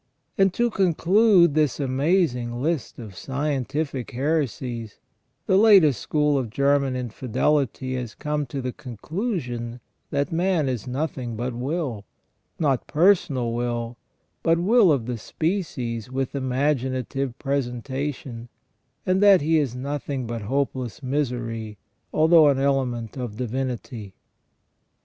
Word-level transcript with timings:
And 0.35 0.51
to 0.55 0.71
conclude 0.71 1.53
this 1.53 1.79
amazing 1.79 2.59
list 2.59 2.97
of 2.97 3.15
scientific 3.15 4.09
heresies, 4.09 4.97
the 5.45 5.57
latest 5.57 6.01
school 6.01 6.39
of 6.39 6.49
German 6.49 6.95
infidelity 6.95 7.93
has 7.97 8.15
come 8.15 8.47
to 8.47 8.63
the 8.63 8.73
conclusion 8.73 9.79
that 10.09 10.31
man 10.31 10.67
is 10.67 10.87
nothing 10.87 11.35
but 11.35 11.53
will, 11.53 12.03
not 12.57 12.87
personal 12.87 13.51
will, 13.53 13.95
but 14.41 14.57
will 14.57 14.91
of 14.91 15.05
the 15.05 15.19
species 15.19 16.11
with 16.11 16.33
imaginative 16.33 17.37
presentation, 17.37 18.49
and 19.05 19.21
that 19.21 19.41
he 19.41 19.59
is 19.59 19.75
nothing 19.75 20.25
but 20.25 20.41
hopeless 20.41 21.03
misery, 21.03 21.77
although 22.11 22.47
an 22.47 22.57
element 22.57 23.17
of 23.17 23.35
divinity. 23.37 24.15